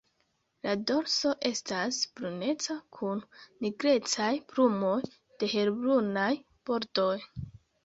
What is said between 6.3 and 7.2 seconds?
bordoj.